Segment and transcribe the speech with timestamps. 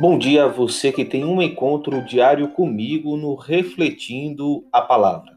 [0.00, 5.36] Bom dia a você que tem um encontro diário comigo no Refletindo a Palavra.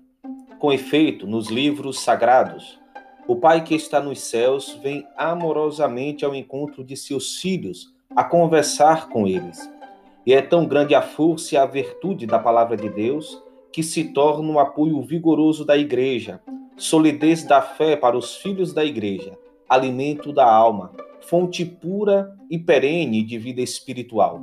[0.60, 2.79] Com efeito, nos livros sagrados,
[3.28, 9.10] o Pai que está nos céus vem amorosamente ao encontro de seus filhos a conversar
[9.10, 9.68] com eles.
[10.28, 13.41] E é tão grande a força e a virtude da palavra de Deus
[13.73, 16.40] que se torna um apoio vigoroso da igreja,
[16.78, 19.36] solidez da fé para os filhos da igreja,
[19.68, 20.91] alimento da alma,
[21.22, 24.42] fonte pura e perene de vida espiritual.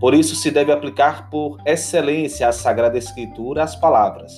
[0.00, 4.32] Por isso se deve aplicar por excelência à Sagrada Escritura as palavras.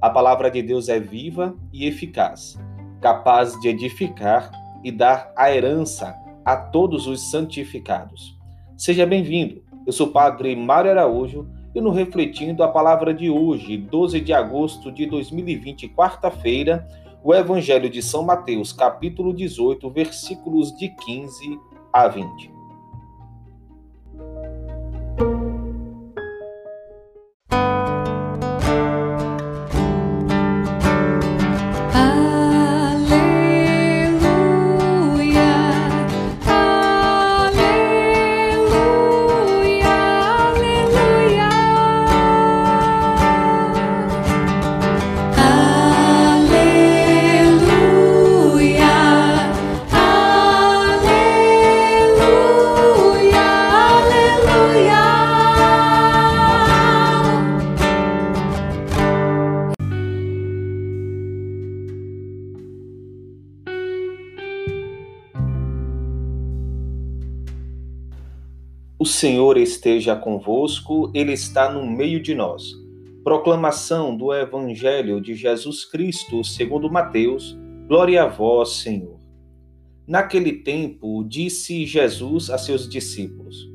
[0.00, 2.58] A palavra de Deus é viva e eficaz,
[3.00, 4.50] capaz de edificar
[4.84, 8.36] e dar a herança a todos os santificados.
[8.76, 9.62] Seja bem-vindo.
[9.86, 14.32] Eu sou o Padre Mário Araújo e no Refletindo a Palavra de hoje, 12 de
[14.32, 16.86] agosto de 2020, quarta-feira,
[17.22, 21.60] o Evangelho de São Mateus, capítulo 18, versículos de 15
[21.92, 22.59] a 20.
[69.02, 72.74] O Senhor esteja convosco, Ele está no meio de nós.
[73.24, 77.58] Proclamação do Evangelho de Jesus Cristo, segundo Mateus.
[77.88, 79.18] Glória a vós, Senhor.
[80.06, 83.72] Naquele tempo, disse Jesus a seus discípulos: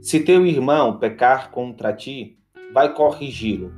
[0.00, 2.38] Se teu irmão pecar contra ti,
[2.72, 3.72] vai corrigi-lo,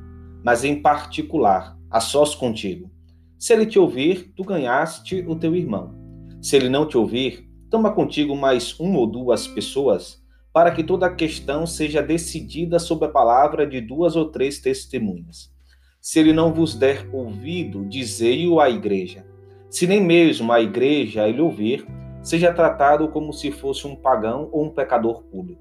[0.45, 2.91] mas em particular, a sós contigo.
[3.39, 5.95] Se ele te ouvir, tu ganhaste o teu irmão.
[6.43, 10.23] Se ele não te ouvir, toma contigo mais uma ou duas pessoas
[10.55, 15.53] para que toda a questão seja decidida sob a palavra de duas ou três testemunhas.
[16.01, 19.27] Se ele não vos der ouvido, dizei-o à igreja.
[19.69, 21.85] Se nem mesmo a igreja ele ouvir,
[22.23, 25.61] seja tratado como se fosse um pagão ou um pecador público.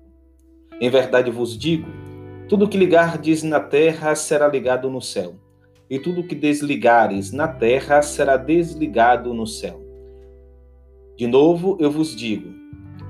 [0.79, 1.89] Em verdade vos digo:
[2.47, 5.33] tudo que ligardes na terra será ligado no céu,
[5.89, 9.81] e tudo que desligares na terra será desligado no céu.
[11.17, 12.62] De novo eu vos digo: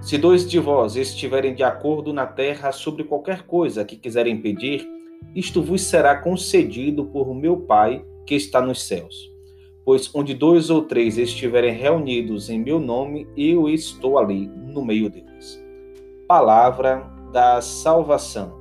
[0.03, 4.85] se dois de vós estiverem de acordo na terra sobre qualquer coisa que quiserem pedir,
[5.33, 9.31] isto vos será concedido por meu Pai que está nos céus.
[9.85, 15.09] Pois onde dois ou três estiverem reunidos em meu nome, eu estou ali no meio
[15.09, 15.63] deles.
[16.27, 18.53] Palavra da salvação.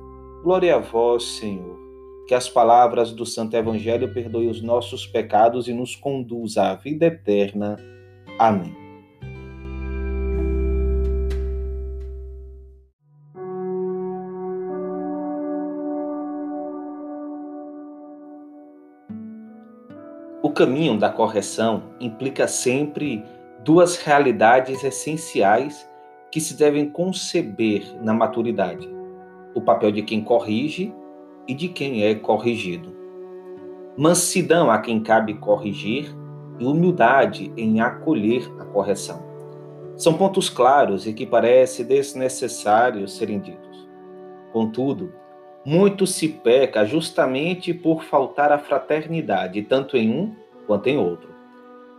[0.43, 1.77] Glória a vós, Senhor.
[2.25, 7.05] Que as palavras do Santo Evangelho perdoem os nossos pecados e nos conduza à vida
[7.05, 7.77] eterna.
[8.39, 8.82] Amém.
[20.53, 23.23] Caminho da correção implica sempre
[23.63, 25.89] duas realidades essenciais
[26.31, 28.89] que se devem conceber na maturidade:
[29.53, 30.93] o papel de quem corrige
[31.47, 32.93] e de quem é corrigido.
[33.97, 36.13] Mansidão a quem cabe corrigir
[36.59, 39.21] e humildade em acolher a correção.
[39.95, 43.87] São pontos claros e que parece desnecessário serem ditos.
[44.51, 45.13] Contudo,
[45.65, 51.29] muito se peca justamente por faltar a fraternidade, tanto em um quanto em outro.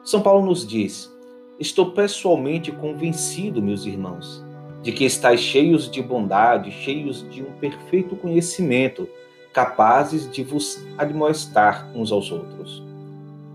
[0.02, 1.12] São Paulo nos diz:
[1.58, 4.44] Estou pessoalmente convencido, meus irmãos,
[4.82, 9.08] de que estáis cheios de bondade, cheios de um perfeito conhecimento,
[9.52, 12.82] capazes de vos admoestar uns aos outros.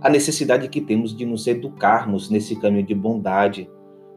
[0.02, 3.70] A necessidade que temos de nos educarmos nesse caminho de bondade,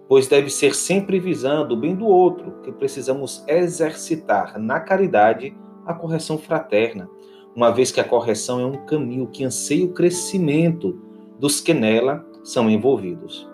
[0.09, 5.55] pois deve ser sempre visando o bem do outro que precisamos exercitar na caridade
[5.85, 7.11] a correção fraterna,
[7.55, 10.99] uma vez que a correção é um caminho que anseia o crescimento
[11.39, 13.49] dos que nela são envolvidos.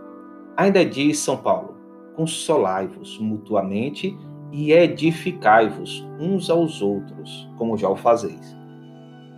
[0.56, 1.76] Ainda diz São Paulo:
[2.14, 4.16] consolai-vos mutuamente
[4.52, 8.56] e edificai-vos uns aos outros, como já o fazeis.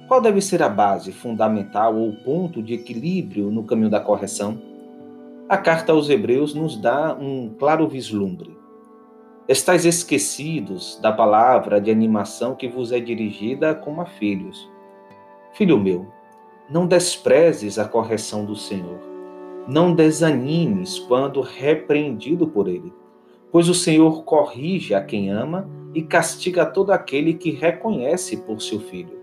[0.06, 4.60] Qual deve ser a base fundamental ou ponto de equilíbrio no caminho da correção?
[5.48, 8.59] A carta aos Hebreus nos dá um claro vislumbre.
[9.48, 14.70] Estais esquecidos da palavra de animação que vos é dirigida como a filhos.
[15.52, 16.06] Filho meu,
[16.70, 19.00] não desprezes a correção do Senhor.
[19.66, 22.92] Não desanimes quando repreendido por ele,
[23.50, 28.78] pois o Senhor corrige a quem ama e castiga todo aquele que reconhece por seu
[28.78, 29.18] filho.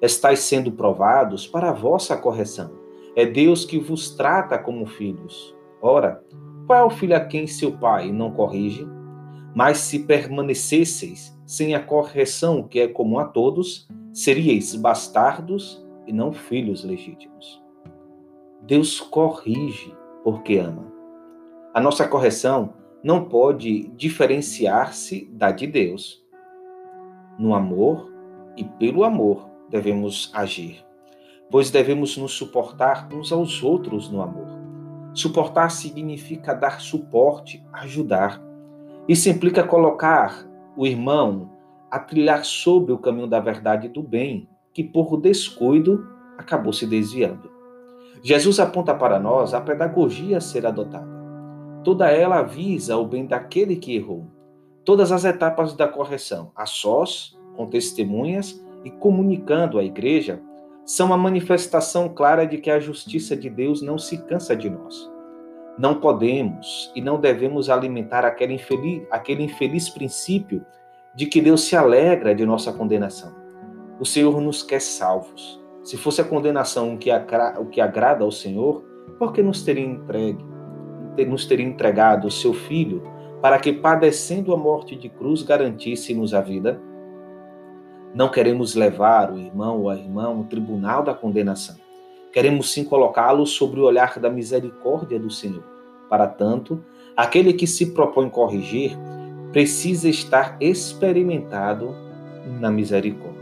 [0.00, 2.72] Estais sendo provados para a vossa correção.
[3.14, 5.54] É Deus que vos trata como filhos.
[5.82, 6.24] Ora,
[6.66, 8.86] qual é o filho a quem seu pai não corrige?
[9.54, 16.32] Mas se permanecesseis sem a correção que é comum a todos, seríeis bastardos e não
[16.32, 17.62] filhos legítimos.
[18.62, 20.92] Deus corrige porque ama.
[21.74, 26.24] A nossa correção não pode diferenciar-se da de Deus.
[27.38, 28.12] No amor
[28.56, 30.84] e pelo amor devemos agir,
[31.50, 34.48] pois devemos nos suportar uns aos outros no amor.
[35.14, 38.40] Suportar significa dar suporte, ajudar.
[39.10, 40.46] Isso implica colocar
[40.76, 41.50] o irmão
[41.90, 46.06] a trilhar sobre o caminho da verdade e do bem, que por descuido
[46.38, 47.50] acabou se desviando.
[48.22, 51.10] Jesus aponta para nós a pedagogia a ser adotada.
[51.82, 54.28] Toda ela visa o bem daquele que errou.
[54.84, 60.40] Todas as etapas da correção, a sós, com testemunhas e comunicando à igreja,
[60.84, 65.09] são uma manifestação clara de que a justiça de Deus não se cansa de nós.
[65.80, 70.62] Não podemos e não devemos alimentar aquele infeliz, aquele infeliz princípio
[71.14, 73.34] de que Deus se alegra de nossa condenação.
[73.98, 75.58] O Senhor nos quer salvos.
[75.82, 77.08] Se fosse a condenação o que,
[77.58, 78.84] o que agrada ao Senhor,
[79.18, 80.44] por que nos teria entregue?
[81.26, 83.02] nos teria entregado o seu Filho
[83.40, 86.78] para que, padecendo a morte de cruz, garantisse-nos a vida?
[88.14, 91.76] Não queremos levar o irmão ou a irmã ao tribunal da condenação.
[92.32, 95.64] Queremos sim colocá-lo sobre o olhar da misericórdia do Senhor.
[96.08, 96.82] Para tanto,
[97.16, 98.96] aquele que se propõe corrigir
[99.52, 101.94] precisa estar experimentado
[102.60, 103.40] na misericórdia.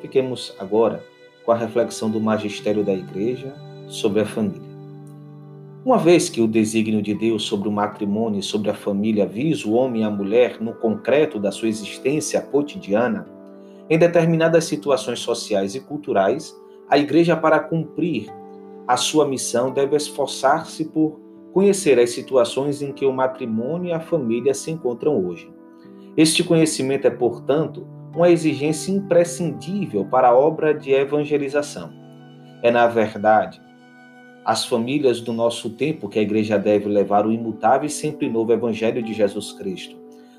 [0.00, 1.04] Fiquemos agora
[1.44, 3.54] com a reflexão do magistério da Igreja
[3.88, 4.66] sobre a família.
[5.84, 9.68] Uma vez que o desígnio de Deus sobre o matrimônio e sobre a família visa
[9.68, 13.28] o homem e a mulher no concreto da sua existência cotidiana,
[13.88, 16.52] em determinadas situações sociais e culturais,
[16.88, 18.32] a Igreja, para cumprir
[18.86, 21.20] a sua missão, deve esforçar-se por
[21.52, 25.50] conhecer as situações em que o matrimônio e a família se encontram hoje.
[26.16, 31.92] Este conhecimento é, portanto, uma exigência imprescindível para a obra de evangelização.
[32.62, 33.60] É, na verdade,
[34.44, 38.52] as famílias do nosso tempo que a igreja deve levar o imutável e sempre novo
[38.52, 39.96] Evangelho de Jesus Cristo,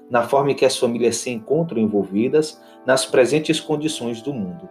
[0.09, 4.69] na forma em que as famílias se encontram envolvidas nas presentes condições do mundo,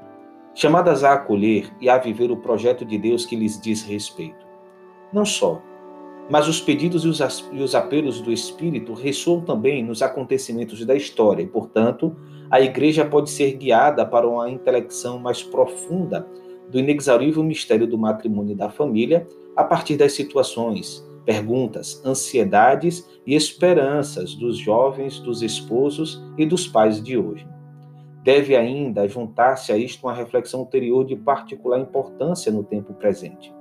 [0.57, 4.47] chamadas a acolher e a viver o projeto de Deus que lhes diz respeito.
[5.13, 5.63] Não só,
[6.31, 11.47] mas os pedidos e os apelos do Espírito ressoam também nos acontecimentos da história e,
[11.47, 12.17] portanto,
[12.51, 16.27] a igreja pode ser guiada para uma intelecção mais profunda
[16.71, 23.35] do inexaurível mistério do matrimônio e da família a partir das situações, perguntas, ansiedades e
[23.35, 27.47] esperanças dos jovens, dos esposos e dos pais de hoje.
[28.27, 33.55] Deve ainda juntar-se a isto uma reflexão ulterior de particular importância no tempo presente.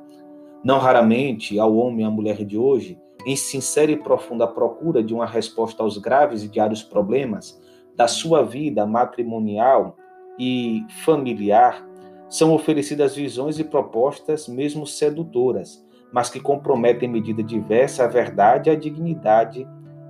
[0.64, 5.14] Não raramente, ao homem e à mulher de hoje, em sincera e profunda procura de
[5.14, 7.62] uma resposta aos graves e diários problemas
[7.96, 9.96] da sua vida matrimonial
[10.40, 11.88] e familiar,
[12.28, 18.72] são oferecidas visões e propostas mesmo sedutoras, mas que comprometem em medida diversa a verdade
[18.72, 19.68] e a dignidade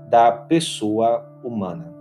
[0.10, 1.95] da pessoa humana.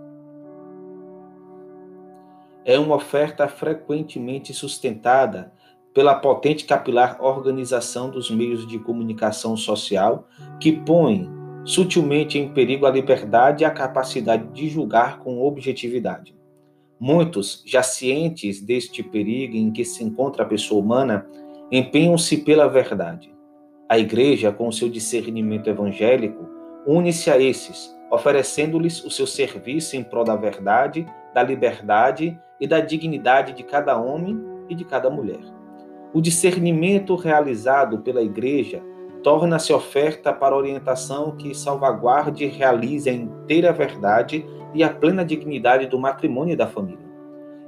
[2.65, 5.53] É uma oferta frequentemente sustentada
[5.93, 10.27] pela potente capilar organização dos meios de comunicação social
[10.59, 11.29] que põe
[11.63, 16.35] sutilmente em perigo a liberdade e a capacidade de julgar com objetividade.
[16.99, 21.27] Muitos, já cientes deste perigo em que se encontra a pessoa humana,
[21.71, 23.31] empenham-se pela verdade.
[23.87, 26.49] A Igreja, com seu discernimento evangélico,
[26.87, 32.79] une-se a esses, oferecendo-lhes o seu serviço em prol da verdade, da liberdade e da
[32.79, 35.41] dignidade de cada homem e de cada mulher.
[36.13, 38.81] O discernimento realizado pela Igreja
[39.21, 45.87] torna-se oferta para orientação que salvaguarde e realize a inteira verdade e a plena dignidade
[45.87, 47.05] do matrimônio e da família.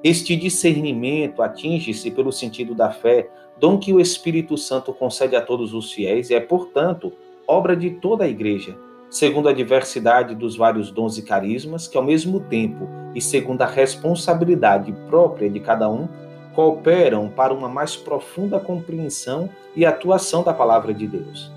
[0.03, 3.29] Este discernimento atinge-se pelo sentido da fé,
[3.59, 7.11] dom que o Espírito Santo concede a todos os fiéis e é, portanto,
[7.47, 8.77] obra de toda a Igreja,
[9.09, 13.65] segundo a diversidade dos vários dons e carismas, que ao mesmo tempo e segundo a
[13.65, 16.07] responsabilidade própria de cada um,
[16.53, 21.51] cooperam para uma mais profunda compreensão e atuação da palavra de Deus.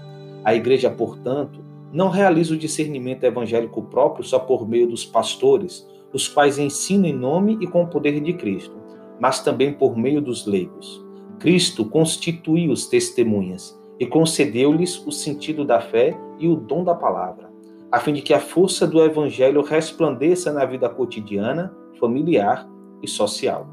[0.44, 1.60] A Igreja, portanto,
[1.92, 7.12] não realiza o discernimento evangélico próprio só por meio dos pastores, os quais ensinam em
[7.12, 8.76] nome e com o poder de Cristo,
[9.18, 11.04] mas também por meio dos leigos.
[11.38, 17.50] Cristo constituiu os testemunhas e concedeu-lhes o sentido da fé e o dom da palavra.
[17.92, 22.68] a fim de que a força do Evangelho resplandeça na vida cotidiana, familiar
[23.02, 23.66] e social.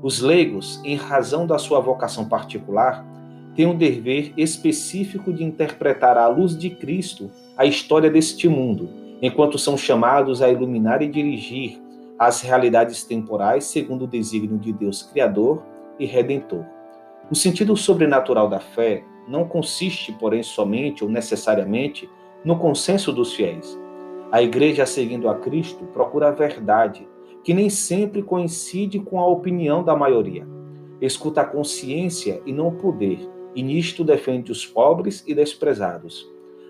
[0.00, 3.04] Os leigos, em razão da sua vocação particular,
[3.56, 8.88] têm um dever específico de interpretar à luz de Cristo a história deste mundo,
[9.20, 11.82] enquanto são chamados a iluminar e dirigir
[12.16, 15.64] as realidades temporais segundo o desígnio de Deus Criador
[15.98, 16.64] e Redentor.
[17.28, 22.08] O sentido sobrenatural da fé não consiste, porém, somente ou necessariamente
[22.44, 23.78] no consenso dos fiéis.
[24.32, 27.06] A igreja, seguindo a Cristo, procura a verdade,
[27.44, 30.46] que nem sempre coincide com a opinião da maioria.
[31.00, 33.18] Escuta a consciência e não o poder,
[33.54, 36.26] e nisto defende os pobres e desprezados.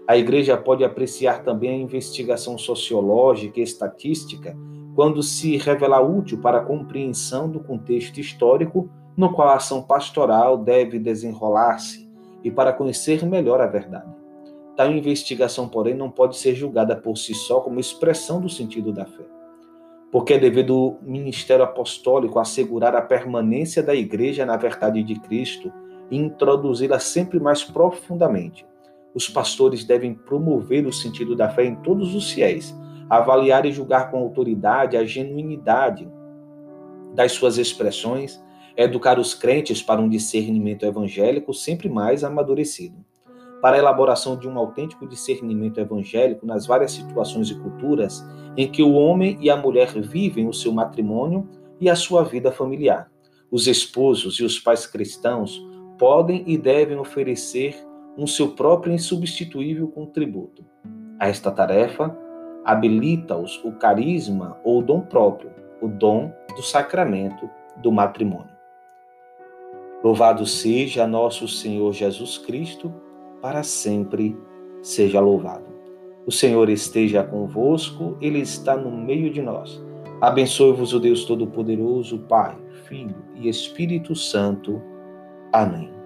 [0.06, 4.56] A igreja pode apreciar também a investigação sociológica e estatística
[4.94, 10.56] quando se revela útil para a compreensão do contexto histórico no qual a ação pastoral
[10.56, 12.07] deve desenrolar-se
[12.42, 14.12] e para conhecer melhor a verdade.
[14.76, 19.04] Tal investigação, porém, não pode ser julgada por si só como expressão do sentido da
[19.04, 19.24] fé,
[20.12, 25.72] porque é dever do ministério apostólico assegurar a permanência da igreja na verdade de Cristo
[26.10, 28.64] e introduzi-la sempre mais profundamente.
[29.14, 32.74] Os pastores devem promover o sentido da fé em todos os fiéis,
[33.10, 36.08] avaliar e julgar com autoridade a genuinidade
[37.14, 38.40] das suas expressões,
[38.78, 43.04] educar os crentes para um discernimento evangélico sempre mais amadurecido
[43.60, 48.24] para a elaboração de um autêntico discernimento evangélico nas várias situações e culturas
[48.56, 51.48] em que o homem e a mulher vivem o seu matrimônio
[51.80, 53.10] e a sua vida familiar.
[53.50, 55.60] Os esposos e os pais cristãos
[55.98, 57.76] podem e devem oferecer
[58.16, 60.64] um seu próprio insubstituível contributo.
[61.18, 62.16] A esta tarefa,
[62.64, 68.57] habilita-os o carisma ou dom próprio, o dom do sacramento do matrimônio.
[70.02, 72.92] Louvado seja nosso Senhor Jesus Cristo
[73.42, 74.36] para sempre
[74.82, 75.66] seja louvado.
[76.26, 79.82] O Senhor esteja convosco, Ele está no meio de nós.
[80.20, 84.82] Abençoe-vos o Deus Todo-Poderoso, Pai, Filho e Espírito Santo.
[85.52, 85.97] Amém.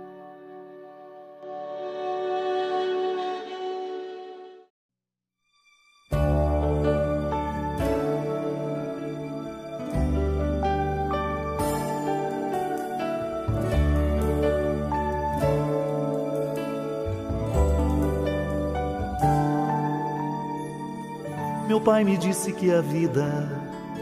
[21.83, 23.49] Pai me disse que a vida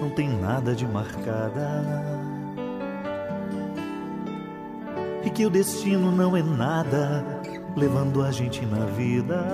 [0.01, 1.83] não tem nada de marcada.
[5.25, 7.25] E que o destino não é nada
[7.77, 9.45] levando a gente na vida.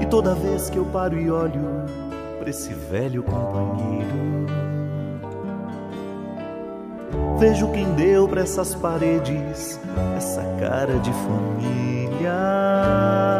[0.00, 1.84] E toda vez que eu paro e olho
[2.38, 4.46] para esse velho companheiro,
[7.38, 9.78] vejo quem deu para essas paredes
[10.16, 13.31] essa cara de família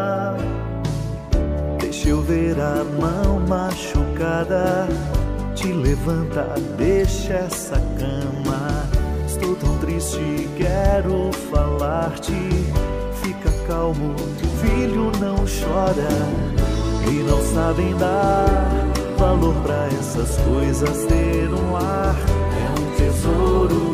[2.13, 4.87] eu ver a mão machucada,
[5.55, 8.87] te levanta, deixa essa cama.
[9.27, 12.37] Estou tão triste, quero falar-te.
[13.23, 14.15] Fica calmo,
[14.61, 16.11] filho, não chora.
[17.11, 18.47] E não sabem dar
[19.17, 21.07] valor para essas coisas.
[21.07, 22.15] Ter um ar
[22.61, 23.93] é um tesouro.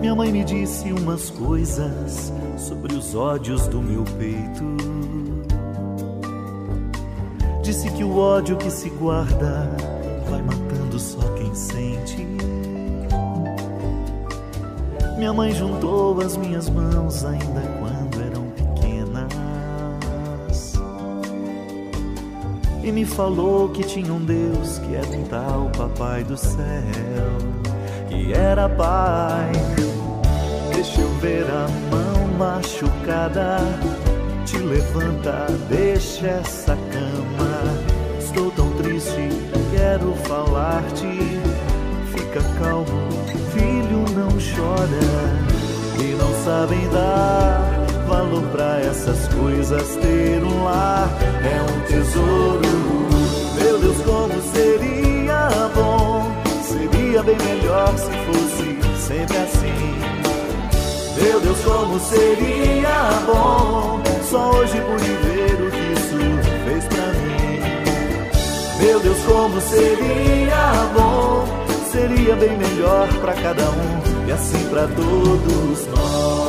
[0.00, 4.76] Minha mãe me disse umas coisas sobre os ódios do meu peito.
[7.62, 9.70] Disse que o ódio que se guarda
[10.28, 12.26] vai matando só quem sente.
[15.16, 19.30] Minha mãe juntou as minhas mãos ainda quando eram pequenas
[22.82, 26.56] e me falou que tinha um Deus que era um tal Papai do céu,
[28.08, 29.52] que era Pai.
[30.74, 33.58] Deixa eu ver a mão machucada,
[34.46, 37.50] te levanta, deixa essa cama.
[38.18, 39.28] Estou tão triste,
[39.76, 41.18] quero falar-te.
[42.14, 43.10] Fica calmo,
[43.52, 45.50] filho, não chora.
[46.02, 47.60] E não sabem dar
[48.08, 49.96] valor para essas coisas.
[49.96, 51.10] Ter um lar
[51.44, 52.60] é um tesouro.
[53.62, 56.26] Meu Deus, como seria bom,
[56.62, 59.59] seria bem melhor se fosse sempre assim
[61.22, 66.18] meu Deus, como seria bom Só hoje pude ver o que isso
[66.64, 68.84] fez pra mim.
[68.84, 71.44] Meu Deus, como seria bom
[71.90, 76.39] Seria bem melhor pra cada um E assim pra todos nós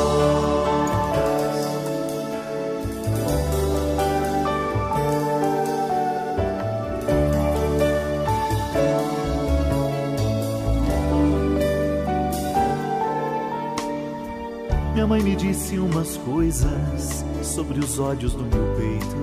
[15.21, 19.15] me disse umas coisas sobre os ódios do meu peito.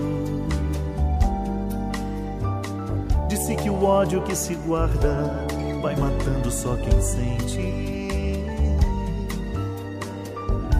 [3.28, 5.46] Disse que o ódio que se guarda
[5.82, 7.58] vai matando só quem sente.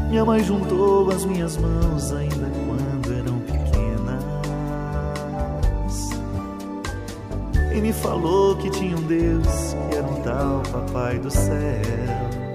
[0.08, 4.24] Minha mãe juntou as minhas mãos ainda quando eram pequenas
[7.74, 9.46] e me falou que tinha um Deus
[9.90, 12.48] que era um tal Papai do céu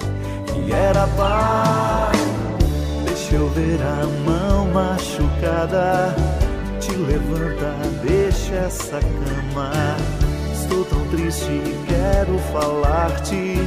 [0.53, 2.42] que era pai.
[3.33, 6.15] Eu ver a mão machucada.
[6.79, 7.73] Te levanta,
[8.03, 9.71] deixa essa cama.
[10.53, 11.49] Estou tão triste
[11.87, 13.57] quero falar-te.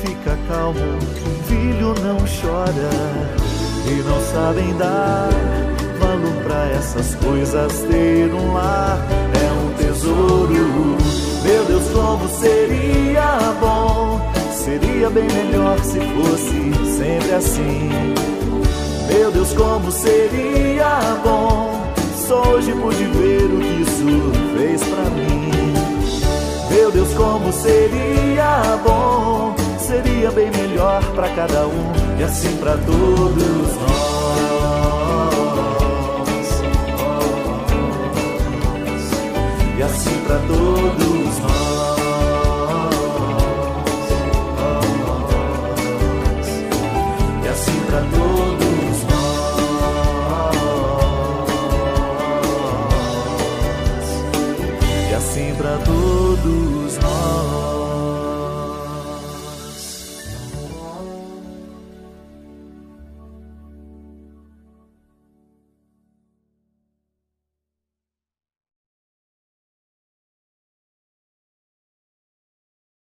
[0.00, 0.98] Fica calmo,
[1.46, 2.90] filho não chora.
[3.86, 5.28] E não sabem dar
[6.00, 7.72] valor pra essas coisas.
[7.90, 8.98] Ter um lar
[9.34, 10.96] é um tesouro.
[11.44, 14.20] Meu Deus, como seria bom
[14.68, 17.88] Seria bem melhor se fosse sempre assim.
[19.08, 21.92] Meu Deus, como seria bom.
[22.26, 24.04] Só hoje pude ver o que isso
[24.56, 25.50] fez pra mim.
[26.70, 29.54] Meu Deus, como seria bom.
[29.78, 34.08] Seria bem melhor pra cada um e assim pra todos nós.
[39.78, 41.07] E assim pra todos